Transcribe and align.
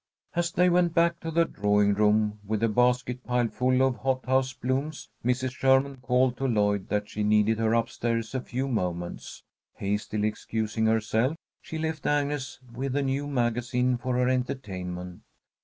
As 0.35 0.51
they 0.51 0.67
went 0.67 0.95
back 0.95 1.19
to 1.19 1.29
the 1.29 1.45
drawing 1.45 1.93
room 1.93 2.39
with 2.43 2.63
a 2.63 2.67
basket 2.67 3.23
piled 3.23 3.53
full 3.53 3.83
of 3.83 3.97
hothouse 3.97 4.51
blooms, 4.51 5.09
Mrs. 5.23 5.51
Sherman 5.51 5.97
called 5.97 6.37
to 6.37 6.47
Lloyd 6.47 6.89
that 6.89 7.07
she 7.07 7.21
needed 7.23 7.59
her 7.59 7.75
up 7.75 7.87
stairs 7.87 8.33
a 8.33 8.41
few 8.41 8.67
moments. 8.67 9.43
Hastily 9.75 10.27
excusing 10.27 10.87
herself, 10.87 11.37
she 11.61 11.77
left 11.77 12.07
Agnes 12.07 12.59
with 12.73 12.95
a 12.95 13.03
new 13.03 13.27
magazine 13.27 13.95
for 13.95 14.15
her 14.15 14.27
entertainment. 14.27 15.21